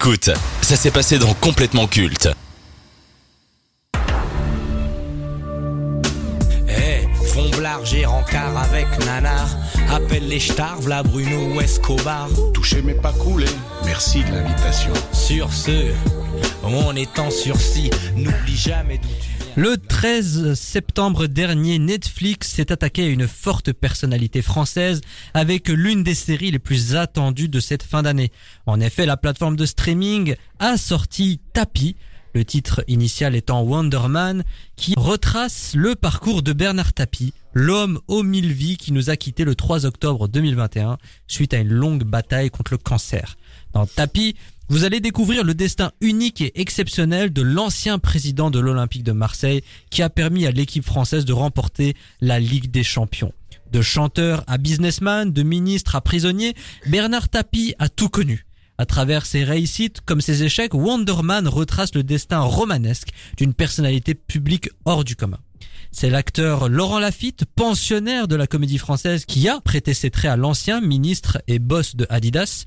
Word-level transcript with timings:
Écoute, 0.00 0.30
ça 0.62 0.76
s'est 0.76 0.92
passé 0.92 1.18
dans 1.18 1.34
Complètement 1.34 1.88
Culte. 1.88 2.28
Eh, 6.68 7.08
fond 7.26 7.50
blarger 7.56 8.04
rencard 8.06 8.56
avec 8.58 8.86
nanar. 9.04 9.48
Appelle 9.92 10.28
les 10.28 10.38
stars, 10.38 10.80
v'là 10.82 11.02
Bruno 11.02 11.52
ou 11.52 11.60
Escobar. 11.60 12.28
Toucher 12.54 12.80
mais 12.80 12.94
pas 12.94 13.12
couler. 13.12 13.50
Merci 13.84 14.22
de 14.22 14.30
l'invitation. 14.30 14.92
Sur 15.12 15.52
ce, 15.52 15.90
on 16.62 16.94
est 16.94 17.18
en 17.18 17.32
sursis, 17.32 17.90
n'oublie 18.14 18.56
jamais 18.56 18.98
d'où 18.98 19.08
tu 19.20 19.30
viens. 19.36 19.37
Le 19.56 19.76
13 19.76 20.54
septembre 20.54 21.26
dernier, 21.26 21.78
Netflix 21.78 22.48
s'est 22.48 22.70
attaqué 22.70 23.04
à 23.04 23.08
une 23.08 23.26
forte 23.26 23.72
personnalité 23.72 24.42
française 24.42 25.00
avec 25.34 25.68
l'une 25.68 26.02
des 26.02 26.14
séries 26.14 26.50
les 26.50 26.58
plus 26.58 26.94
attendues 26.94 27.48
de 27.48 27.60
cette 27.60 27.82
fin 27.82 28.02
d'année. 28.02 28.30
En 28.66 28.80
effet, 28.80 29.06
la 29.06 29.16
plateforme 29.16 29.56
de 29.56 29.66
streaming 29.66 30.36
a 30.60 30.76
sorti 30.76 31.40
Tapi, 31.52 31.96
le 32.34 32.44
titre 32.44 32.84
initial 32.86 33.34
étant 33.34 33.62
Wonder 33.62 34.02
Man, 34.08 34.44
qui 34.76 34.94
retrace 34.96 35.72
le 35.74 35.96
parcours 35.96 36.42
de 36.42 36.52
Bernard 36.52 36.92
Tapie, 36.92 37.34
l'homme 37.52 38.00
aux 38.06 38.22
mille 38.22 38.52
vies 38.52 38.76
qui 38.76 38.92
nous 38.92 39.10
a 39.10 39.16
quitté 39.16 39.44
le 39.44 39.54
3 39.54 39.86
octobre 39.86 40.28
2021 40.28 40.98
suite 41.26 41.54
à 41.54 41.58
une 41.58 41.72
longue 41.72 42.04
bataille 42.04 42.50
contre 42.50 42.74
le 42.74 42.78
cancer. 42.78 43.36
Dans 43.72 43.86
Tapie, 43.86 44.36
vous 44.68 44.84
allez 44.84 45.00
découvrir 45.00 45.44
le 45.44 45.54
destin 45.54 45.92
unique 46.00 46.42
et 46.42 46.60
exceptionnel 46.60 47.32
de 47.32 47.42
l'ancien 47.42 47.98
président 47.98 48.50
de 48.50 48.58
l'Olympique 48.58 49.02
de 49.02 49.12
Marseille 49.12 49.62
qui 49.90 50.02
a 50.02 50.10
permis 50.10 50.46
à 50.46 50.50
l'équipe 50.50 50.84
française 50.84 51.24
de 51.24 51.32
remporter 51.32 51.94
la 52.20 52.38
Ligue 52.38 52.70
des 52.70 52.82
Champions. 52.82 53.32
De 53.72 53.80
chanteur 53.80 54.44
à 54.46 54.58
businessman, 54.58 55.32
de 55.32 55.42
ministre 55.42 55.96
à 55.96 56.00
prisonnier, 56.00 56.54
Bernard 56.86 57.28
Tapie 57.28 57.74
a 57.78 57.88
tout 57.88 58.08
connu. 58.08 58.46
À 58.76 58.86
travers 58.86 59.26
ses 59.26 59.42
réussites 59.42 60.02
comme 60.02 60.20
ses 60.20 60.44
échecs, 60.44 60.74
Wonder 60.74 61.22
Man 61.22 61.48
retrace 61.48 61.94
le 61.94 62.02
destin 62.02 62.40
romanesque 62.40 63.08
d'une 63.36 63.54
personnalité 63.54 64.14
publique 64.14 64.70
hors 64.84 65.02
du 65.02 65.16
commun. 65.16 65.40
C'est 65.90 66.10
l'acteur 66.10 66.68
Laurent 66.68 66.98
Lafitte, 66.98 67.44
pensionnaire 67.44 68.28
de 68.28 68.36
la 68.36 68.46
comédie 68.46 68.78
française, 68.78 69.24
qui 69.24 69.48
a 69.48 69.60
prêté 69.60 69.94
ses 69.94 70.10
traits 70.10 70.30
à 70.30 70.36
l'ancien 70.36 70.80
ministre 70.80 71.42
et 71.48 71.58
boss 71.58 71.96
de 71.96 72.06
Adidas. 72.10 72.64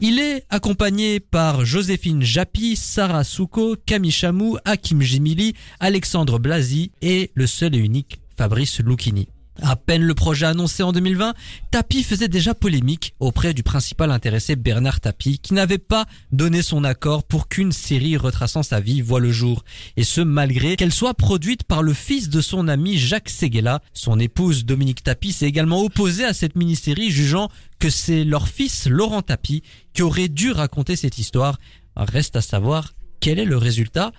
Il 0.00 0.18
est 0.18 0.44
accompagné 0.50 1.20
par 1.20 1.64
Joséphine 1.64 2.22
Japy, 2.22 2.76
Sarah 2.76 3.24
Souko, 3.24 3.76
Camille 3.86 4.10
Chamou, 4.10 4.58
Hakim 4.64 5.00
Jimili, 5.00 5.54
Alexandre 5.80 6.38
Blasi 6.38 6.90
et 7.00 7.30
le 7.34 7.46
seul 7.46 7.74
et 7.74 7.78
unique 7.78 8.18
Fabrice 8.36 8.80
Lucchini. 8.80 9.28
À 9.62 9.74
peine 9.74 10.02
le 10.02 10.14
projet 10.14 10.44
annoncé 10.46 10.82
en 10.82 10.92
2020, 10.92 11.32
Tapi 11.70 12.02
faisait 12.02 12.28
déjà 12.28 12.54
polémique 12.54 13.14
auprès 13.20 13.54
du 13.54 13.62
principal 13.62 14.10
intéressé 14.10 14.54
Bernard 14.54 15.00
Tapie, 15.00 15.38
qui 15.38 15.54
n'avait 15.54 15.78
pas 15.78 16.04
donné 16.30 16.60
son 16.60 16.84
accord 16.84 17.24
pour 17.24 17.48
qu'une 17.48 17.72
série 17.72 18.16
retraçant 18.16 18.62
sa 18.62 18.80
vie 18.80 19.00
voie 19.00 19.20
le 19.20 19.32
jour. 19.32 19.64
Et 19.96 20.04
ce 20.04 20.20
malgré 20.20 20.76
qu'elle 20.76 20.92
soit 20.92 21.14
produite 21.14 21.64
par 21.64 21.82
le 21.82 21.94
fils 21.94 22.28
de 22.28 22.40
son 22.40 22.68
ami 22.68 22.98
Jacques 22.98 23.30
Seguela. 23.30 23.80
Son 23.94 24.18
épouse 24.18 24.66
Dominique 24.66 25.02
Tapie 25.02 25.32
s'est 25.32 25.46
également 25.46 25.80
opposée 25.80 26.24
à 26.24 26.34
cette 26.34 26.56
mini-série, 26.56 27.10
jugeant 27.10 27.50
que 27.78 27.88
c'est 27.88 28.24
leur 28.24 28.48
fils 28.48 28.86
Laurent 28.86 29.22
Tapie 29.22 29.62
qui 29.94 30.02
aurait 30.02 30.28
dû 30.28 30.50
raconter 30.52 30.96
cette 30.96 31.18
histoire. 31.18 31.58
Reste 31.96 32.36
à 32.36 32.42
savoir 32.42 32.92
quel 33.20 33.38
est 33.38 33.46
le 33.46 33.56
résultat. 33.56 34.12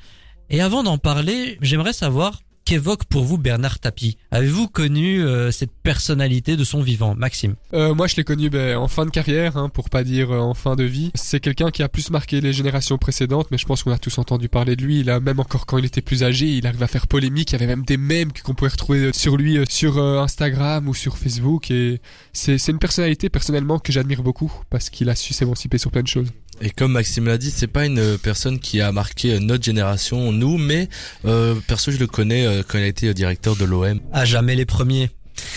Et 0.49 0.61
avant 0.61 0.81
d'en 0.81 0.97
parler, 0.97 1.57
j'aimerais 1.61 1.93
savoir 1.93 2.41
qu'évoque 2.67 3.05
pour 3.05 3.23
vous 3.23 3.37
Bernard 3.37 3.79
Tapie? 3.79 4.17
Avez-vous 4.29 4.67
connu 4.67 5.21
euh, 5.21 5.51
cette 5.51 5.71
personnalité 5.71 6.57
de 6.57 6.65
son 6.65 6.81
vivant, 6.81 7.15
Maxime? 7.15 7.55
Euh, 7.73 7.95
moi, 7.95 8.07
je 8.07 8.17
l'ai 8.17 8.25
connu 8.25 8.49
ben, 8.49 8.75
en 8.75 8.89
fin 8.89 9.05
de 9.05 9.09
carrière, 9.09 9.55
hein, 9.55 9.69
pour 9.69 9.89
pas 9.89 10.03
dire 10.03 10.31
euh, 10.31 10.39
en 10.39 10.53
fin 10.53 10.75
de 10.75 10.83
vie. 10.83 11.11
C'est 11.15 11.39
quelqu'un 11.39 11.71
qui 11.71 11.81
a 11.81 11.87
plus 11.87 12.09
marqué 12.09 12.41
les 12.41 12.51
générations 12.51 12.97
précédentes, 12.97 13.47
mais 13.51 13.57
je 13.57 13.65
pense 13.65 13.83
qu'on 13.83 13.93
a 13.93 13.97
tous 13.97 14.17
entendu 14.17 14.49
parler 14.49 14.75
de 14.75 14.83
lui. 14.83 14.99
Il 14.99 15.09
a 15.09 15.21
même 15.21 15.39
encore 15.39 15.65
quand 15.65 15.77
il 15.77 15.85
était 15.85 16.01
plus 16.01 16.25
âgé, 16.25 16.45
il 16.45 16.67
arrive 16.67 16.83
à 16.83 16.87
faire 16.87 17.07
polémique. 17.07 17.51
Il 17.51 17.53
y 17.53 17.55
avait 17.55 17.67
même 17.67 17.85
des 17.85 17.95
mèmes 17.95 18.33
qu'on 18.33 18.53
pouvait 18.53 18.71
retrouver 18.71 19.13
sur 19.13 19.37
lui 19.37 19.59
sur 19.69 19.97
Instagram 19.97 20.89
ou 20.89 20.93
sur 20.93 21.17
Facebook. 21.17 21.71
Et 21.71 22.01
c'est 22.33 22.67
une 22.67 22.79
personnalité 22.79 23.29
personnellement 23.29 23.79
que 23.79 23.93
j'admire 23.93 24.23
beaucoup 24.23 24.51
parce 24.69 24.89
qu'il 24.89 25.09
a 25.09 25.15
su 25.15 25.33
s'émanciper 25.33 25.77
sur 25.77 25.89
plein 25.89 26.03
de 26.03 26.07
choses. 26.07 26.27
Et 26.61 26.71
comme 26.71 26.93
Maxime 26.93 27.27
l'a 27.27 27.37
dit, 27.37 27.51
c'est 27.51 27.67
pas 27.67 27.85
une 27.85 28.17
personne 28.17 28.59
qui 28.59 28.81
a 28.81 28.91
marqué 28.91 29.39
notre 29.39 29.63
génération, 29.63 30.31
nous, 30.31 30.57
mais 30.57 30.89
euh, 31.25 31.55
perso 31.67 31.91
je 31.91 31.97
le 31.97 32.07
connais 32.07 32.45
euh, 32.45 32.63
quand 32.67 32.77
il 32.79 32.83
a 32.83 32.87
été 32.87 33.13
directeur 33.13 33.55
de 33.55 33.65
l'OM. 33.65 33.99
À 34.11 34.25
jamais 34.25 34.55
les 34.55 34.65
premiers. 34.65 35.11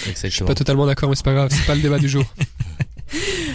Exactement. 0.08 0.48
Pas 0.48 0.54
totalement 0.54 0.86
d'accord, 0.86 1.08
mais 1.08 1.16
c'est 1.16 1.24
pas 1.24 1.32
grave. 1.32 1.48
C'est 1.50 1.66
pas 1.66 1.74
le 1.74 1.80
débat 1.80 1.98
du 1.98 2.08
jour. 2.08 2.24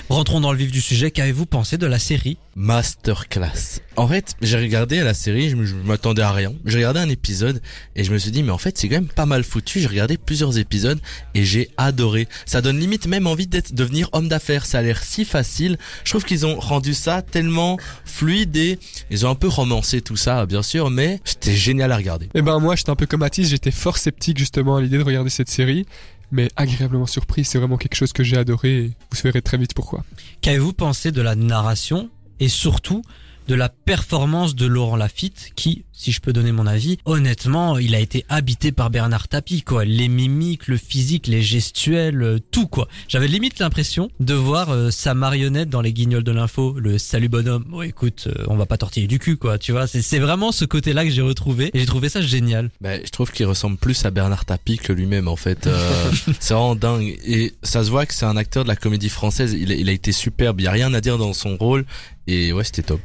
Rentrons 0.07 0.39
dans 0.39 0.51
le 0.51 0.57
vif 0.59 0.71
du 0.71 0.81
sujet. 0.81 1.09
Qu'avez-vous 1.09 1.47
pensé 1.47 1.79
de 1.79 1.87
la 1.87 1.97
série 1.97 2.37
Masterclass? 2.55 3.81
En 3.95 4.07
fait, 4.07 4.35
j'ai 4.39 4.57
regardé 4.57 5.01
la 5.01 5.15
série, 5.15 5.49
je 5.49 5.55
m'attendais 5.55 6.21
à 6.21 6.31
rien. 6.31 6.53
J'ai 6.63 6.77
regardé 6.77 6.99
un 6.99 7.09
épisode 7.09 7.59
et 7.95 8.03
je 8.03 8.11
me 8.11 8.19
suis 8.19 8.29
dit, 8.29 8.43
mais 8.43 8.51
en 8.51 8.59
fait, 8.59 8.77
c'est 8.77 8.87
quand 8.87 8.95
même 8.95 9.07
pas 9.07 9.25
mal 9.25 9.43
foutu. 9.43 9.79
J'ai 9.79 9.87
regardé 9.87 10.17
plusieurs 10.17 10.59
épisodes 10.59 10.99
et 11.33 11.43
j'ai 11.43 11.71
adoré. 11.77 12.27
Ça 12.45 12.61
donne 12.61 12.79
limite 12.79 13.07
même 13.07 13.25
envie 13.25 13.47
d'être, 13.47 13.73
devenir 13.73 14.09
homme 14.11 14.27
d'affaires. 14.27 14.67
Ça 14.67 14.77
a 14.77 14.81
l'air 14.83 15.03
si 15.03 15.25
facile. 15.25 15.77
Je 16.03 16.11
trouve 16.11 16.23
qu'ils 16.23 16.45
ont 16.45 16.59
rendu 16.59 16.93
ça 16.93 17.23
tellement 17.23 17.77
fluide 18.05 18.55
et 18.57 18.77
ils 19.09 19.25
ont 19.25 19.29
un 19.31 19.35
peu 19.35 19.47
romancé 19.47 20.01
tout 20.01 20.17
ça, 20.17 20.45
bien 20.45 20.61
sûr, 20.61 20.91
mais 20.91 21.19
c'était 21.25 21.55
génial 21.55 21.91
à 21.91 21.97
regarder. 21.97 22.29
Eh 22.35 22.43
ben 22.43 22.59
moi, 22.59 22.75
j'étais 22.75 22.91
un 22.91 22.95
peu 22.95 23.07
comme 23.07 23.21
Mathis, 23.21 23.49
j'étais 23.49 23.71
fort 23.71 23.97
sceptique 23.97 24.37
justement 24.37 24.75
à 24.75 24.81
l'idée 24.81 24.99
de 24.99 25.03
regarder 25.03 25.31
cette 25.31 25.49
série, 25.49 25.87
mais 26.31 26.49
agréablement 26.55 27.05
surpris. 27.05 27.45
C'est 27.45 27.57
vraiment 27.57 27.77
quelque 27.77 27.95
chose 27.95 28.13
que 28.13 28.23
j'ai 28.23 28.37
adoré. 28.37 28.77
Et 28.77 28.93
vous 29.11 29.17
verrez 29.23 29.41
très 29.41 29.57
vite 29.57 29.73
pourquoi. 29.73 30.03
Qu'avez-vous 30.41 30.73
pensé 30.73 31.11
de 31.11 31.21
la 31.21 31.35
narration 31.35 32.09
et 32.39 32.49
surtout 32.49 33.01
de 33.47 33.55
la 33.55 33.69
performance 33.69 34.55
de 34.55 34.65
Laurent 34.65 34.95
Lafitte 34.95 35.51
qui, 35.55 35.83
si 35.93 36.11
je 36.11 36.19
peux 36.19 36.33
donner 36.33 36.51
mon 36.51 36.65
avis, 36.67 36.97
honnêtement, 37.05 37.77
il 37.77 37.95
a 37.95 37.99
été 37.99 38.25
habité 38.29 38.71
par 38.71 38.89
Bernard 38.89 39.27
Tapie, 39.27 39.61
quoi. 39.61 39.85
Les 39.85 40.07
mimiques, 40.07 40.67
le 40.67 40.77
physique, 40.77 41.27
les 41.27 41.41
gestuels, 41.41 42.21
euh, 42.23 42.39
tout, 42.51 42.67
quoi. 42.67 42.87
J'avais 43.07 43.27
limite 43.27 43.59
l'impression 43.59 44.09
de 44.19 44.33
voir 44.33 44.69
euh, 44.71 44.91
sa 44.91 45.13
marionnette 45.13 45.69
dans 45.69 45.81
les 45.81 45.93
guignols 45.93 46.23
de 46.23 46.31
l'info, 46.31 46.75
le 46.79 46.97
salut 46.97 47.29
bonhomme. 47.29 47.65
Bon, 47.67 47.81
écoute, 47.81 48.27
euh, 48.27 48.43
on 48.47 48.55
va 48.57 48.65
pas 48.65 48.77
tortiller 48.77 49.07
du 49.07 49.19
cul, 49.19 49.37
quoi, 49.37 49.57
tu 49.57 49.71
vois. 49.71 49.87
C'est 49.87 50.01
c'est 50.01 50.19
vraiment 50.19 50.51
ce 50.51 50.65
côté-là 50.65 51.03
que 51.03 51.09
j'ai 51.11 51.21
retrouvé 51.21 51.69
et 51.73 51.79
j'ai 51.79 51.85
trouvé 51.85 52.09
ça 52.09 52.21
génial. 52.21 52.69
Ben, 52.81 53.01
je 53.05 53.09
trouve 53.09 53.31
qu'il 53.31 53.45
ressemble 53.45 53.77
plus 53.77 54.05
à 54.05 54.11
Bernard 54.11 54.45
Tapie 54.45 54.77
que 54.77 54.91
lui-même 54.93 55.27
en 55.27 55.35
fait. 55.35 55.67
Euh, 55.67 56.11
c'est 56.39 56.53
vraiment 56.53 56.75
dingue 56.75 57.17
et 57.25 57.53
ça 57.63 57.83
se 57.83 57.89
voit 57.89 58.05
que 58.05 58.13
c'est 58.13 58.25
un 58.25 58.37
acteur 58.37 58.63
de 58.63 58.69
la 58.69 58.75
comédie 58.75 59.09
française. 59.09 59.53
Il, 59.53 59.71
a- 59.71 59.75
il 59.75 59.89
a 59.89 59.91
été 59.91 60.11
superbe. 60.11 60.59
Il 60.61 60.63
y 60.63 60.67
a 60.67 60.71
rien 60.71 60.93
à 60.93 61.01
dire 61.01 61.17
dans 61.17 61.33
son 61.33 61.57
rôle 61.57 61.85
et 62.27 62.51
ouais 62.53 62.63
c'était 62.63 62.81
top. 62.83 63.01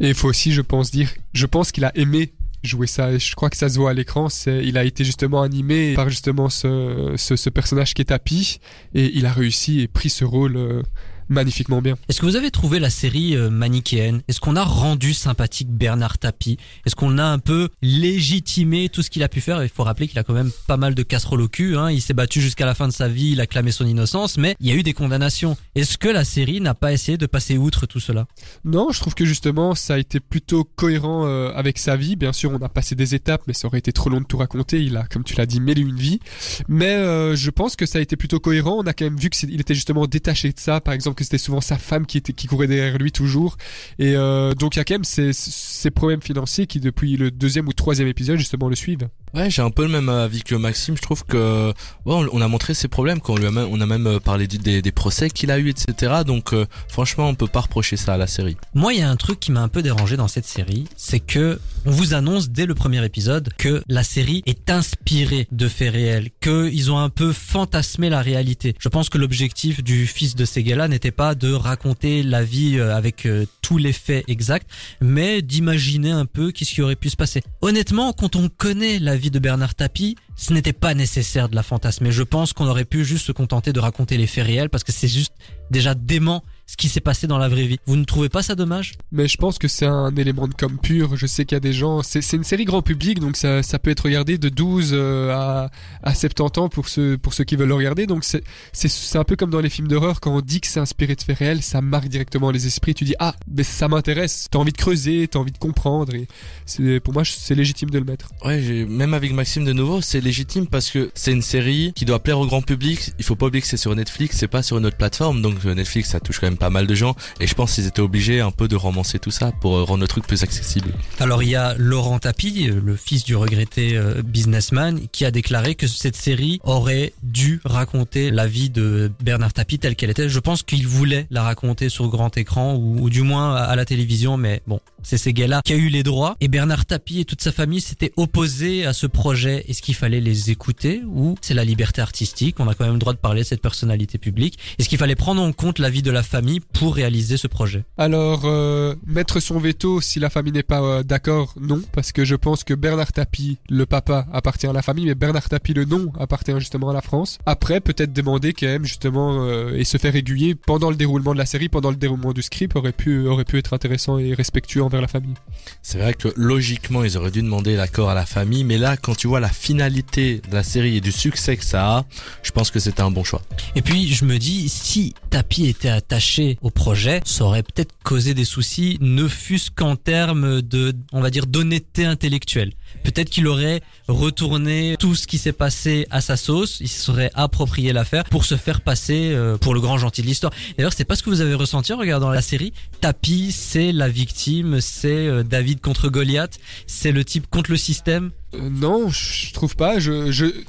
Et 0.00 0.08
il 0.08 0.14
faut 0.14 0.28
aussi, 0.28 0.52
je 0.52 0.62
pense, 0.62 0.90
dire, 0.90 1.10
je 1.32 1.46
pense 1.46 1.72
qu'il 1.72 1.84
a 1.84 1.96
aimé 1.96 2.32
jouer 2.62 2.86
ça. 2.86 3.12
Et 3.12 3.18
je 3.18 3.34
crois 3.34 3.50
que 3.50 3.56
ça 3.56 3.68
se 3.68 3.78
voit 3.78 3.90
à 3.90 3.94
l'écran. 3.94 4.28
C'est, 4.28 4.64
il 4.64 4.76
a 4.76 4.84
été 4.84 5.04
justement 5.04 5.42
animé 5.42 5.94
par 5.94 6.08
justement 6.08 6.48
ce, 6.48 7.14
ce, 7.16 7.50
personnage 7.50 7.94
qui 7.94 8.02
est 8.02 8.06
Tapi, 8.06 8.60
et 8.94 9.16
il 9.16 9.26
a 9.26 9.32
réussi 9.32 9.80
et 9.80 9.88
pris 9.88 10.10
ce 10.10 10.24
rôle 10.24 10.56
euh, 10.56 10.82
magnifiquement 11.28 11.82
bien. 11.82 11.96
Est-ce 12.08 12.20
que 12.20 12.26
vous 12.26 12.36
avez 12.36 12.50
trouvé 12.50 12.78
la 12.78 12.90
série 12.90 13.36
euh, 13.36 13.50
manichéenne? 13.50 14.22
Est-ce 14.28 14.40
qu'on 14.40 14.56
a 14.56 14.64
rendu 14.64 15.14
sympathique 15.14 15.68
Bernard 15.70 16.18
Tapie? 16.18 16.58
Est-ce 16.84 16.94
qu'on 16.96 17.18
a 17.18 17.24
un 17.24 17.38
peu 17.38 17.68
légitimé 17.82 18.88
tout 18.88 19.02
ce 19.02 19.10
qu'il 19.10 19.22
a 19.22 19.28
pu 19.28 19.40
faire? 19.40 19.62
Il 19.62 19.68
faut 19.68 19.84
rappeler 19.84 20.08
qu'il 20.08 20.18
a 20.18 20.24
quand 20.24 20.34
même 20.34 20.50
pas 20.66 20.76
mal 20.76 20.94
de 20.94 21.02
casseroles 21.02 21.42
au 21.42 21.48
cul. 21.48 21.76
Hein. 21.76 21.90
Il 21.90 22.00
s'est 22.00 22.14
battu 22.14 22.40
jusqu'à 22.40 22.66
la 22.66 22.74
fin 22.74 22.88
de 22.88 22.92
sa 22.92 23.08
vie, 23.08 23.32
il 23.32 23.40
a 23.40 23.46
clamé 23.46 23.70
son 23.70 23.86
innocence, 23.86 24.38
mais 24.38 24.56
il 24.60 24.68
y 24.68 24.72
a 24.72 24.74
eu 24.74 24.82
des 24.82 24.92
condamnations. 24.92 25.56
Est-ce 25.74 25.98
que 25.98 26.08
la 26.08 26.24
série 26.24 26.60
n'a 26.60 26.74
pas 26.74 26.92
essayé 26.92 27.18
de 27.18 27.26
passer 27.26 27.58
outre 27.58 27.86
tout 27.86 28.00
cela? 28.00 28.26
Non, 28.64 28.90
je 28.92 29.00
trouve 29.00 29.14
que 29.14 29.24
justement, 29.24 29.74
ça 29.74 29.94
a 29.94 29.98
été 29.98 30.20
plutôt 30.20 30.64
cohérent 30.64 31.26
euh, 31.26 31.50
avec 31.54 31.78
sa 31.78 31.96
vie. 31.96 32.16
Bien 32.16 32.32
sûr, 32.32 32.50
on 32.52 32.64
a 32.64 32.68
passé 32.68 32.94
des 32.94 33.14
étapes, 33.14 33.42
mais 33.46 33.52
ça 33.52 33.66
aurait 33.66 33.78
été 33.78 33.92
trop 33.92 34.10
long 34.10 34.20
de 34.20 34.26
tout 34.26 34.36
raconter. 34.36 34.82
Il 34.82 34.96
a, 34.96 35.04
comme 35.04 35.24
tu 35.24 35.34
l'as 35.34 35.46
dit, 35.46 35.60
mêlé 35.60 35.82
une 35.82 35.96
vie. 35.96 36.20
Mais 36.68 36.94
euh, 36.94 37.36
je 37.36 37.50
pense 37.50 37.76
que 37.76 37.86
ça 37.86 37.98
a 37.98 38.02
été 38.02 38.16
plutôt 38.16 38.40
cohérent. 38.40 38.76
On 38.78 38.86
a 38.86 38.92
quand 38.92 39.04
même 39.04 39.18
vu 39.18 39.30
qu'il 39.30 39.60
était 39.60 39.74
justement 39.74 40.06
détaché 40.06 40.52
de 40.52 40.58
ça. 40.58 40.80
Par 40.80 40.94
exemple, 40.94 41.15
que 41.16 41.24
c'était 41.24 41.38
souvent 41.38 41.60
sa 41.60 41.78
femme 41.78 42.06
qui 42.06 42.18
était 42.18 42.32
qui 42.32 42.46
courait 42.46 42.68
derrière 42.68 42.98
lui 42.98 43.10
toujours. 43.10 43.56
Et 43.98 44.14
euh, 44.16 44.54
donc 44.54 44.76
il 44.76 44.78
y 44.78 44.80
a 44.80 44.84
quand 44.84 44.94
même 44.94 45.04
ces, 45.04 45.32
ces 45.32 45.90
problèmes 45.90 46.22
financiers 46.22 46.66
qui, 46.66 46.78
depuis 46.80 47.16
le 47.16 47.30
deuxième 47.30 47.66
ou 47.66 47.72
troisième 47.72 48.08
épisode, 48.08 48.38
justement, 48.38 48.68
le 48.68 48.76
suivent. 48.76 49.08
Ouais, 49.34 49.50
j'ai 49.50 49.62
un 49.62 49.70
peu 49.70 49.82
le 49.82 49.88
même 49.88 50.08
avis 50.08 50.42
que 50.42 50.54
Maxime. 50.54 50.96
Je 50.96 51.02
trouve 51.02 51.24
que 51.24 51.72
ouais, 52.04 52.26
on, 52.32 52.40
a 52.40 52.48
montré 52.48 52.74
ses 52.74 52.88
problèmes. 52.88 53.20
Quand 53.20 53.34
on 53.34 53.36
lui 53.36 53.46
a 53.46 53.50
même, 53.50 54.06
euh, 54.06 54.20
parlé 54.20 54.46
des, 54.46 54.92
procès 54.92 55.30
qu'il 55.30 55.50
a 55.50 55.58
eu, 55.58 55.68
etc. 55.68 56.22
Donc 56.26 56.52
euh, 56.52 56.66
franchement, 56.88 57.28
on 57.28 57.34
peut 57.34 57.46
pas 57.46 57.60
reprocher 57.60 57.96
ça 57.96 58.14
à 58.14 58.16
la 58.16 58.26
série. 58.26 58.56
Moi, 58.74 58.94
il 58.94 59.00
y 59.00 59.02
a 59.02 59.10
un 59.10 59.16
truc 59.16 59.40
qui 59.40 59.52
m'a 59.52 59.60
un 59.60 59.68
peu 59.68 59.82
dérangé 59.82 60.16
dans 60.16 60.28
cette 60.28 60.46
série, 60.46 60.86
c'est 60.96 61.20
que 61.20 61.60
on 61.84 61.90
vous 61.90 62.14
annonce 62.14 62.48
dès 62.48 62.66
le 62.66 62.74
premier 62.74 63.04
épisode 63.04 63.50
que 63.58 63.82
la 63.88 64.02
série 64.02 64.42
est 64.46 64.70
inspirée 64.70 65.48
de 65.52 65.68
faits 65.68 65.92
réels, 65.92 66.30
qu'ils 66.40 66.90
ont 66.90 66.98
un 66.98 67.10
peu 67.10 67.32
fantasmé 67.32 68.08
la 68.08 68.22
réalité. 68.22 68.74
Je 68.78 68.88
pense 68.88 69.08
que 69.08 69.18
l'objectif 69.18 69.82
du 69.82 70.06
fils 70.06 70.34
de 70.34 70.44
Seguela 70.44 70.88
n'était 70.88 71.10
pas 71.10 71.34
de 71.34 71.52
raconter 71.52 72.22
la 72.22 72.42
vie 72.42 72.78
euh, 72.78 72.96
avec 72.96 73.28
tous 73.66 73.78
les 73.78 73.92
faits 73.92 74.24
exacts, 74.28 74.70
mais 75.00 75.42
d'imaginer 75.42 76.12
un 76.12 76.24
peu 76.24 76.52
qu'est-ce 76.52 76.72
qui 76.72 76.82
aurait 76.82 76.94
pu 76.94 77.10
se 77.10 77.16
passer. 77.16 77.42
Honnêtement, 77.62 78.12
quand 78.12 78.36
on 78.36 78.48
connaît 78.48 79.00
la 79.00 79.16
vie 79.16 79.32
de 79.32 79.40
Bernard 79.40 79.74
Tapie, 79.74 80.14
ce 80.36 80.52
n'était 80.52 80.72
pas 80.72 80.94
nécessaire 80.94 81.48
de 81.48 81.56
la 81.56 81.64
fantasmer. 81.64 82.12
Je 82.12 82.22
pense 82.22 82.52
qu'on 82.52 82.68
aurait 82.68 82.84
pu 82.84 83.04
juste 83.04 83.26
se 83.26 83.32
contenter 83.32 83.72
de 83.72 83.80
raconter 83.80 84.18
les 84.18 84.28
faits 84.28 84.46
réels 84.46 84.70
parce 84.70 84.84
que 84.84 84.92
c'est 84.92 85.08
juste 85.08 85.32
déjà 85.72 85.94
dément 85.96 86.44
ce 86.66 86.76
qui 86.76 86.88
s'est 86.88 87.00
passé 87.00 87.26
dans 87.26 87.38
la 87.38 87.48
vraie 87.48 87.66
vie. 87.66 87.78
Vous 87.86 87.96
ne 87.96 88.04
trouvez 88.04 88.28
pas 88.28 88.42
ça 88.42 88.54
dommage? 88.54 88.94
Mais 89.12 89.28
je 89.28 89.36
pense 89.36 89.58
que 89.58 89.68
c'est 89.68 89.86
un 89.86 90.14
élément 90.16 90.48
de 90.48 90.54
com 90.54 90.78
pur. 90.82 91.16
Je 91.16 91.26
sais 91.26 91.44
qu'il 91.44 91.54
y 91.54 91.58
a 91.58 91.60
des 91.60 91.72
gens. 91.72 92.02
C'est 92.02 92.20
c'est 92.22 92.36
une 92.36 92.44
série 92.44 92.64
grand 92.64 92.82
public, 92.82 93.20
donc 93.20 93.36
ça, 93.36 93.62
ça 93.62 93.78
peut 93.78 93.90
être 93.90 94.00
regardé 94.04 94.36
de 94.38 94.48
12 94.48 94.90
euh, 94.92 95.30
à, 95.32 95.70
à 96.02 96.14
70 96.14 96.60
ans 96.60 96.68
pour 96.68 96.88
ceux, 96.88 97.16
pour 97.18 97.34
ceux 97.34 97.44
qui 97.44 97.56
veulent 97.56 97.68
le 97.68 97.74
regarder. 97.74 98.06
Donc 98.06 98.24
c'est 98.24 98.42
c'est- 98.72 98.88
c'est 98.88 99.18
un 99.18 99.24
peu 99.24 99.36
comme 99.36 99.50
dans 99.50 99.60
les 99.60 99.70
films 99.70 99.88
d'horreur, 99.88 100.20
quand 100.20 100.34
on 100.34 100.40
dit 100.40 100.60
que 100.60 100.66
c'est 100.66 100.80
inspiré 100.80 101.14
de 101.14 101.22
faits 101.22 101.38
réels, 101.38 101.62
ça 101.62 101.80
marque 101.80 102.08
directement 102.08 102.50
les 102.50 102.66
esprits. 102.66 102.94
Tu 102.94 103.04
dis, 103.04 103.14
ah, 103.20 103.34
mais 103.48 103.62
ça 103.62 103.86
m'intéresse. 103.88 104.48
T'as 104.50 104.58
envie 104.58 104.72
de 104.72 104.76
creuser, 104.76 105.28
t'as 105.28 105.38
envie 105.38 105.52
de 105.52 105.58
comprendre. 105.58 106.14
Et 106.14 106.26
c'est 106.64 107.00
pour 107.00 107.14
moi, 107.14 107.22
c'est 107.24 107.54
légitime 107.54 107.90
de 107.90 107.98
le 107.98 108.04
mettre. 108.04 108.30
Ouais, 108.44 108.60
j'ai- 108.60 108.84
même 108.86 109.14
avec 109.14 109.32
Maxime 109.32 109.64
de 109.64 109.72
nouveau, 109.72 110.00
c'est 110.00 110.20
légitime 110.20 110.66
parce 110.66 110.90
que 110.90 111.10
c'est 111.14 111.32
une 111.32 111.42
série 111.42 111.92
qui 111.94 112.04
doit 112.04 112.18
plaire 112.22 112.38
au 112.40 112.46
grand 112.46 112.62
public. 112.62 113.12
Il 113.18 113.24
faut 113.24 113.36
pas 113.36 113.46
oublier 113.46 113.62
que 113.62 113.68
c'est 113.68 113.76
sur 113.76 113.94
Netflix, 113.94 114.36
c'est 114.36 114.48
pas 114.48 114.62
sur 114.62 114.78
une 114.78 114.86
autre 114.86 114.96
plateforme. 114.96 115.42
Donc 115.42 115.56
euh, 115.64 115.74
Netflix, 115.74 116.10
ça 116.10 116.20
touche 116.20 116.40
quand 116.40 116.46
même 116.46 116.55
pas 116.56 116.70
mal 116.70 116.86
de 116.86 116.94
gens. 116.94 117.14
Et 117.40 117.46
je 117.46 117.54
pense 117.54 117.74
qu'ils 117.74 117.86
étaient 117.86 118.00
obligés 118.00 118.40
un 118.40 118.50
peu 118.50 118.68
de 118.68 118.76
romancer 118.76 119.18
tout 119.18 119.30
ça 119.30 119.52
pour 119.60 119.76
euh, 119.76 119.84
rendre 119.84 120.00
le 120.00 120.08
truc 120.08 120.26
plus 120.26 120.42
accessible. 120.42 120.92
Alors 121.18 121.42
il 121.42 121.50
y 121.50 121.56
a 121.56 121.74
Laurent 121.78 122.18
Tapie, 122.18 122.68
euh, 122.68 122.80
le 122.84 122.96
fils 122.96 123.24
du 123.24 123.36
regretté 123.36 123.96
euh, 123.96 124.22
businessman, 124.22 125.00
qui 125.12 125.24
a 125.24 125.30
déclaré 125.30 125.74
que 125.74 125.86
cette 125.86 126.16
série 126.16 126.60
aurait 126.64 127.12
dû 127.22 127.60
raconter 127.64 128.30
la 128.30 128.46
vie 128.46 128.70
de 128.70 129.10
Bernard 129.22 129.52
Tapie 129.52 129.78
telle 129.78 129.96
qu'elle 129.96 130.10
était. 130.10 130.28
Je 130.28 130.38
pense 130.38 130.62
qu'il 130.62 130.86
voulait 130.86 131.26
la 131.30 131.42
raconter 131.42 131.88
sur 131.88 132.08
grand 132.08 132.36
écran 132.36 132.74
ou, 132.76 133.10
du 133.10 133.22
moins 133.22 133.54
à 133.54 133.76
la 133.76 133.84
télévision, 133.84 134.36
mais 134.36 134.62
bon, 134.66 134.80
c'est 135.02 135.18
ces 135.18 135.32
gars-là 135.32 135.60
qui 135.64 135.72
a 135.72 135.76
eu 135.76 135.88
les 135.88 136.02
droits. 136.02 136.36
Et 136.40 136.48
Bernard 136.48 136.86
Tapie 136.86 137.20
et 137.20 137.24
toute 137.24 137.42
sa 137.42 137.52
famille 137.52 137.80
s'étaient 137.80 138.12
opposés 138.16 138.86
à 138.86 138.92
ce 138.92 139.06
projet. 139.06 139.64
Est-ce 139.68 139.82
qu'il 139.82 139.94
fallait 139.94 140.20
les 140.20 140.50
écouter 140.50 141.02
ou 141.06 141.36
c'est 141.40 141.54
la 141.54 141.64
liberté 141.64 142.00
artistique? 142.00 142.58
On 142.60 142.68
a 142.68 142.74
quand 142.74 142.84
même 142.84 142.94
le 142.94 142.98
droit 142.98 143.12
de 143.12 143.18
parler 143.18 143.42
de 143.42 143.46
cette 143.46 143.62
personnalité 143.62 144.18
publique. 144.18 144.58
Est-ce 144.78 144.88
qu'il 144.88 144.98
fallait 144.98 145.14
prendre 145.14 145.42
en 145.42 145.52
compte 145.52 145.78
la 145.78 145.90
vie 145.90 146.02
de 146.02 146.10
la 146.10 146.22
famille 146.22 146.45
pour 146.72 146.94
réaliser 146.94 147.36
ce 147.36 147.46
projet 147.46 147.84
Alors, 147.98 148.42
euh, 148.44 148.94
mettre 149.06 149.40
son 149.40 149.58
veto 149.58 150.00
si 150.00 150.20
la 150.20 150.30
famille 150.30 150.52
n'est 150.52 150.62
pas 150.62 150.80
euh, 150.80 151.02
d'accord, 151.02 151.54
non, 151.60 151.82
parce 151.92 152.12
que 152.12 152.24
je 152.24 152.34
pense 152.34 152.64
que 152.64 152.74
Bernard 152.74 153.12
Tapie, 153.12 153.58
le 153.68 153.86
papa, 153.86 154.26
appartient 154.32 154.66
à 154.66 154.72
la 154.72 154.82
famille, 154.82 155.06
mais 155.06 155.14
Bernard 155.14 155.48
Tapie, 155.48 155.74
le 155.74 155.84
nom, 155.84 156.12
appartient 156.18 156.58
justement 156.58 156.90
à 156.90 156.92
la 156.92 157.02
France. 157.02 157.38
Après, 157.46 157.80
peut-être 157.80 158.12
demander 158.12 158.52
quand 158.52 158.66
même 158.66 158.84
justement 158.84 159.44
euh, 159.44 159.76
et 159.76 159.84
se 159.84 159.98
faire 159.98 160.14
aiguiller 160.14 160.54
pendant 160.54 160.90
le 160.90 160.96
déroulement 160.96 161.32
de 161.32 161.38
la 161.38 161.46
série, 161.46 161.68
pendant 161.68 161.90
le 161.90 161.96
déroulement 161.96 162.32
du 162.32 162.42
script, 162.42 162.76
aurait 162.76 162.92
pu 162.92 163.26
aurait 163.26 163.44
pu 163.44 163.58
être 163.58 163.72
intéressant 163.74 164.18
et 164.18 164.34
respectueux 164.34 164.82
envers 164.82 165.00
la 165.00 165.08
famille. 165.08 165.34
C'est 165.82 165.98
vrai 165.98 166.14
que 166.14 166.28
logiquement, 166.36 167.04
ils 167.04 167.16
auraient 167.18 167.30
dû 167.30 167.42
demander 167.42 167.76
l'accord 167.76 168.10
à 168.10 168.14
la 168.14 168.26
famille. 168.26 168.64
Mais 168.64 168.78
là, 168.78 168.96
quand 168.96 169.14
tu 169.16 169.26
vois 169.26 169.40
la 169.40 169.48
finalité 169.48 170.40
de 170.48 170.54
la 170.54 170.62
série 170.62 170.96
et 170.96 171.00
du 171.00 171.12
succès 171.12 171.56
que 171.56 171.64
ça 171.64 171.98
a, 171.98 172.04
je 172.42 172.50
pense 172.50 172.70
que 172.70 172.78
c'était 172.78 173.02
un 173.02 173.10
bon 173.10 173.24
choix. 173.24 173.42
Et 173.74 173.82
puis 173.82 174.12
je 174.12 174.24
me 174.24 174.38
dis, 174.38 174.68
si 174.68 175.14
Tapi 175.30 175.66
était 175.66 175.88
attaché 175.88 176.35
au 176.62 176.70
projet, 176.70 177.20
ça 177.24 177.44
aurait 177.44 177.62
peut-être 177.62 177.94
causé 178.02 178.34
des 178.34 178.44
soucis, 178.44 178.98
ne 179.00 179.28
fût-ce 179.28 179.70
qu'en 179.70 179.96
termes 179.96 180.62
de, 180.62 180.94
on 181.12 181.20
va 181.20 181.30
dire, 181.30 181.46
d'honnêteté 181.46 182.04
intellectuelle. 182.04 182.72
Peut-être 183.02 183.30
qu'il 183.30 183.46
aurait 183.46 183.82
retourné 184.08 184.96
tout 184.98 185.14
ce 185.14 185.26
qui 185.26 185.38
s'est 185.38 185.52
passé 185.52 186.06
à 186.10 186.20
sa 186.20 186.36
sauce, 186.36 186.78
il 186.80 186.88
se 186.88 187.04
serait 187.04 187.30
approprié 187.34 187.92
l'affaire 187.92 188.24
pour 188.24 188.44
se 188.44 188.56
faire 188.56 188.80
passer 188.80 189.32
euh, 189.32 189.56
pour 189.56 189.74
le 189.74 189.80
grand 189.80 189.98
gentil 189.98 190.22
de 190.22 190.26
l'histoire. 190.26 190.52
D'ailleurs, 190.76 190.92
c'est 190.92 191.04
pas 191.04 191.16
ce 191.16 191.22
que 191.22 191.30
vous 191.30 191.40
avez 191.40 191.54
ressenti 191.54 191.92
en 191.92 191.98
regardant 191.98 192.30
la 192.30 192.42
série. 192.42 192.72
Tapi, 193.00 193.52
c'est 193.52 193.92
la 193.92 194.08
victime, 194.08 194.80
c'est 194.80 195.26
euh, 195.26 195.42
David 195.42 195.80
contre 195.80 196.08
Goliath, 196.08 196.58
c'est 196.86 197.12
le 197.12 197.24
type 197.24 197.48
contre 197.48 197.70
le 197.70 197.76
système. 197.76 198.30
Euh, 198.54 198.68
non, 198.70 199.08
je 199.08 199.52
trouve 199.52 199.76
pas. 199.76 199.96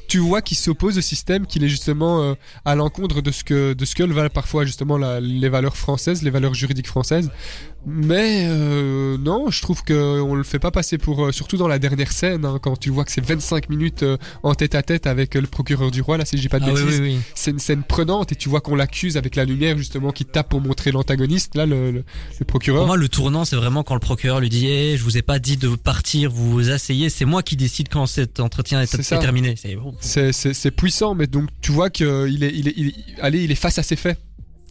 Tu 0.07 0.19
vois 0.19 0.41
qu'il 0.41 0.57
s'oppose 0.57 0.97
au 0.97 1.01
système, 1.01 1.47
qu'il 1.47 1.63
est 1.63 1.69
justement 1.69 2.35
à 2.65 2.75
l'encontre 2.75 3.21
de 3.21 3.31
ce 3.31 3.43
que 3.43 3.73
de 3.73 3.85
ce 3.85 3.95
que 3.95 4.03
valent 4.03 4.29
parfois 4.29 4.65
justement 4.65 4.97
les 4.97 5.49
valeurs 5.49 5.77
françaises, 5.77 6.23
les 6.23 6.29
valeurs 6.29 6.53
juridiques 6.53 6.87
françaises. 6.87 7.29
Mais 7.89 8.45
euh, 8.49 9.17
non, 9.17 9.49
je 9.49 9.61
trouve 9.61 9.81
que 9.81 10.19
on 10.19 10.35
le 10.35 10.43
fait 10.43 10.59
pas 10.59 10.71
passer 10.71 10.97
pour, 10.97 11.27
euh, 11.27 11.31
surtout 11.31 11.55
dans 11.55 11.69
la 11.69 11.79
dernière 11.79 12.11
scène, 12.11 12.43
hein, 12.43 12.59
quand 12.61 12.77
tu 12.77 12.89
vois 12.89 13.05
que 13.05 13.11
c'est 13.13 13.23
25 13.23 13.69
minutes 13.69 14.03
euh, 14.03 14.17
en 14.43 14.55
tête 14.55 14.75
à 14.75 14.83
tête 14.83 15.07
avec 15.07 15.35
le 15.35 15.47
procureur 15.47 15.89
du 15.89 16.01
roi. 16.01 16.17
Là, 16.17 16.25
si 16.25 16.35
je 16.35 16.41
dis 16.41 16.49
pas 16.49 16.59
de 16.59 16.65
Ah 16.65 16.73
bêtises, 16.73 16.99
oui, 16.99 17.15
oui. 17.15 17.19
c'est 17.33 17.51
une 17.51 17.59
scène 17.59 17.83
prenante 17.83 18.33
et 18.33 18.35
tu 18.35 18.49
vois 18.49 18.59
qu'on 18.59 18.75
l'accuse 18.75 19.15
avec 19.15 19.37
la 19.37 19.45
lumière 19.45 19.77
justement 19.77 20.11
qui 20.11 20.25
tape 20.25 20.49
pour 20.49 20.59
montrer 20.59 20.91
l'antagoniste. 20.91 21.55
Là, 21.55 21.65
le, 21.65 21.91
le, 21.91 22.03
le 22.39 22.45
procureur. 22.45 22.81
Pour 22.81 22.87
moi, 22.87 22.97
le 22.97 23.07
tournant, 23.07 23.45
c'est 23.45 23.55
vraiment 23.55 23.83
quand 23.83 23.93
le 23.93 24.01
procureur 24.01 24.41
lui 24.41 24.49
dit 24.49 24.67
Eh, 24.67 24.97
Je 24.97 25.03
vous 25.05 25.17
ai 25.17 25.21
pas 25.21 25.39
dit 25.39 25.55
de 25.55 25.69
partir, 25.69 26.29
vous 26.29 26.51
vous 26.51 26.69
asseyez, 26.69 27.09
c'est 27.09 27.23
moi 27.25 27.41
qui 27.41 27.55
décide 27.55 27.87
quand 27.87 28.05
cet 28.05 28.41
entretien 28.41 28.81
est, 28.81 29.09
terminé. 29.17 29.55
C'est 30.01 30.71
puissant, 30.71 31.15
mais 31.15 31.27
donc 31.27 31.47
tu 31.61 31.71
vois 31.71 31.89
qu'il 31.89 32.43
est, 32.43 32.53
il 32.53 32.67
est, 32.67 32.73
il 32.75 32.87
est, 32.89 32.93
allez, 33.21 33.43
il 33.45 33.51
est 33.51 33.55
face 33.55 33.79
à 33.79 33.83
ses 33.83 33.95
faits. 33.95 34.19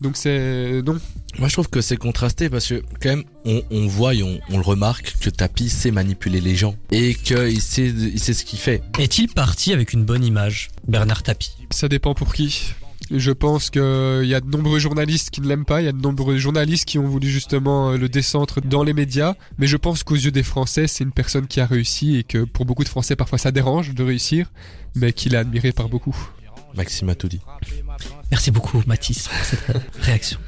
Donc 0.03 0.17
c'est 0.19 0.83
non. 0.83 0.99
Moi, 1.39 1.49
je 1.49 1.53
trouve 1.53 1.69
que 1.69 1.83
c'est 1.83 1.97
contrasté 1.97 2.49
parce 2.49 2.69
que 2.69 2.83
quand 3.01 3.11
même, 3.11 3.25
on, 3.45 3.63
on 3.71 3.87
voit 3.87 4.15
et 4.15 4.23
on, 4.23 4.41
on 4.51 4.57
le 4.57 4.65
remarque 4.65 5.15
que 5.21 5.29
Tapi 5.29 5.69
sait 5.69 5.91
manipuler 5.91 6.41
les 6.41 6.57
gens 6.57 6.75
et 6.91 7.15
qu'il 7.15 7.61
sait, 7.61 7.89
il 7.89 8.19
sait 8.19 8.33
ce 8.33 8.45
qu'il 8.45 8.59
fait. 8.59 8.83
Est-il 8.99 9.29
parti 9.29 9.73
avec 9.73 9.93
une 9.93 10.05
bonne 10.05 10.25
image, 10.25 10.71
Bernard 10.89 11.23
Tapie 11.23 11.55
Ça 11.71 11.89
dépend 11.89 12.15
pour 12.15 12.33
qui. 12.33 12.73
Je 13.11 13.31
pense 13.31 13.71
qu'il 13.71 13.81
y 14.25 14.35
a 14.35 14.41
de 14.41 14.51
nombreux 14.51 14.81
journalistes 14.81 15.31
qui 15.31 15.41
ne 15.41 15.47
l'aiment 15.47 15.65
pas, 15.65 15.81
il 15.81 15.85
y 15.85 15.89
a 15.89 15.93
de 15.93 16.01
nombreux 16.01 16.39
journalistes 16.39 16.87
qui 16.87 16.99
ont 16.99 17.07
voulu 17.07 17.29
justement 17.29 17.91
euh, 17.91 17.97
le 17.97 18.09
descendre 18.09 18.61
dans 18.65 18.83
les 18.83 18.95
médias, 18.95 19.35
mais 19.59 19.69
je 19.69 19.77
pense 19.77 20.03
qu'aux 20.03 20.17
yeux 20.17 20.33
des 20.33 20.43
Français, 20.43 20.89
c'est 20.89 21.05
une 21.05 21.13
personne 21.13 21.47
qui 21.47 21.61
a 21.61 21.67
réussi 21.67 22.17
et 22.17 22.25
que 22.25 22.45
pour 22.45 22.65
beaucoup 22.65 22.83
de 22.83 22.89
Français, 22.89 23.15
parfois 23.15 23.39
ça 23.39 23.53
dérange 23.53 23.95
de 23.95 24.03
réussir, 24.03 24.51
mais 24.97 25.13
qu'il 25.13 25.35
est 25.35 25.39
admiré 25.39 25.71
par 25.71 25.89
beaucoup. 25.89 26.17
Maxime 26.75 27.09
a 27.09 27.15
tout 27.15 27.29
dit. 27.29 27.41
Merci 28.31 28.51
beaucoup, 28.51 28.83
Mathis, 28.87 29.29
pour 29.29 29.45
cette 29.45 29.83
réaction. 30.01 30.39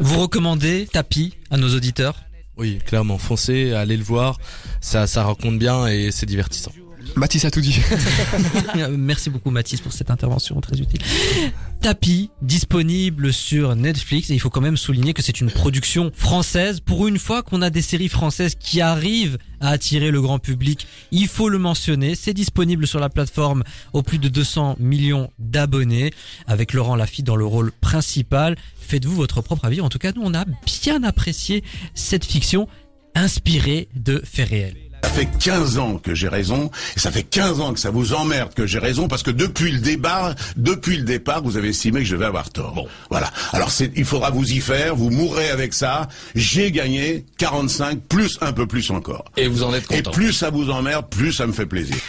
Vous 0.00 0.20
recommandez 0.20 0.88
Tapie 0.92 1.34
à 1.50 1.56
nos 1.56 1.74
auditeurs? 1.74 2.16
Oui, 2.56 2.78
clairement, 2.84 3.18
foncez, 3.18 3.72
allez 3.72 3.96
le 3.96 4.04
voir. 4.04 4.38
Ça, 4.80 5.06
ça 5.06 5.24
raconte 5.24 5.58
bien 5.58 5.86
et 5.86 6.10
c'est 6.10 6.26
divertissant. 6.26 6.72
Mathis 7.16 7.44
a 7.44 7.50
tout 7.50 7.60
dit. 7.60 7.78
Merci 8.96 9.30
beaucoup, 9.30 9.50
Mathis, 9.50 9.80
pour 9.80 9.92
cette 9.92 10.10
intervention 10.10 10.60
très 10.60 10.78
utile. 10.80 11.00
Tapi, 11.80 12.30
disponible 12.40 13.32
sur 13.32 13.76
Netflix, 13.76 14.30
et 14.30 14.34
il 14.34 14.40
faut 14.40 14.50
quand 14.50 14.60
même 14.60 14.76
souligner 14.76 15.12
que 15.12 15.22
c'est 15.22 15.40
une 15.40 15.50
production 15.50 16.10
française. 16.14 16.80
Pour 16.80 17.06
une 17.08 17.18
fois 17.18 17.42
qu'on 17.42 17.60
a 17.60 17.70
des 17.70 17.82
séries 17.82 18.08
françaises 18.08 18.54
qui 18.54 18.80
arrivent 18.80 19.38
à 19.60 19.70
attirer 19.70 20.10
le 20.10 20.20
grand 20.20 20.38
public, 20.38 20.86
il 21.10 21.28
faut 21.28 21.48
le 21.48 21.58
mentionner. 21.58 22.14
C'est 22.14 22.34
disponible 22.34 22.86
sur 22.86 23.00
la 23.00 23.08
plateforme 23.08 23.62
aux 23.92 24.02
plus 24.02 24.18
de 24.18 24.28
200 24.28 24.76
millions 24.78 25.30
d'abonnés, 25.38 26.12
avec 26.46 26.72
Laurent 26.72 26.96
Lafitte 26.96 27.26
dans 27.26 27.36
le 27.36 27.46
rôle 27.46 27.72
principal. 27.72 28.56
Faites-vous 28.80 29.14
votre 29.14 29.42
propre 29.42 29.66
avis. 29.66 29.80
En 29.80 29.88
tout 29.88 29.98
cas, 29.98 30.12
nous, 30.14 30.22
on 30.24 30.34
a 30.34 30.44
bien 30.44 31.02
apprécié 31.02 31.62
cette 31.94 32.24
fiction 32.24 32.68
inspirée 33.14 33.88
de 33.94 34.22
faits 34.24 34.48
réels. 34.48 34.91
Ça 35.02 35.10
fait 35.10 35.28
15 35.40 35.78
ans 35.78 35.98
que 36.02 36.14
j'ai 36.14 36.28
raison, 36.28 36.70
et 36.96 37.00
ça 37.00 37.10
fait 37.10 37.22
15 37.22 37.60
ans 37.60 37.74
que 37.74 37.80
ça 37.80 37.90
vous 37.90 38.14
emmerde 38.14 38.54
que 38.54 38.66
j'ai 38.66 38.78
raison, 38.78 39.08
parce 39.08 39.22
que 39.22 39.30
depuis 39.30 39.72
le 39.72 39.78
débat, 39.78 40.34
depuis 40.56 40.96
le 40.96 41.02
départ, 41.02 41.42
vous 41.42 41.56
avez 41.56 41.68
estimé 41.70 42.00
que 42.00 42.06
je 42.06 42.16
vais 42.16 42.24
avoir 42.24 42.50
tort. 42.50 42.72
Bon, 42.74 42.86
voilà. 43.10 43.30
Alors 43.52 43.70
c'est, 43.70 43.90
il 43.96 44.04
faudra 44.04 44.30
vous 44.30 44.52
y 44.52 44.60
faire, 44.60 44.96
vous 44.96 45.10
mourrez 45.10 45.50
avec 45.50 45.74
ça. 45.74 46.08
J'ai 46.34 46.70
gagné 46.70 47.24
45, 47.38 48.00
plus 48.08 48.38
un 48.40 48.52
peu 48.52 48.66
plus 48.66 48.90
encore. 48.90 49.24
Et 49.36 49.48
vous 49.48 49.62
en 49.62 49.74
êtes 49.74 49.90
Et 49.90 49.96
content 49.96 50.10
plus 50.12 50.32
ça 50.32 50.50
vous 50.50 50.70
emmerde, 50.70 51.06
plus 51.10 51.32
ça 51.32 51.46
me 51.46 51.52
fait 51.52 51.66
plaisir. 51.66 51.96